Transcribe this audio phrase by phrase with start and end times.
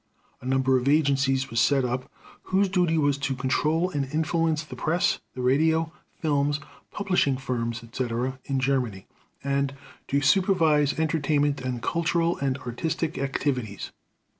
[0.41, 2.11] A number of agencies was set up,
[2.45, 8.39] whose duty was to control and influence the press, the radio, films, publishing firms, etc.,
[8.45, 9.05] in Germany,
[9.43, 9.75] and
[10.07, 13.91] to supervise entertainment and cultural and artistic activities.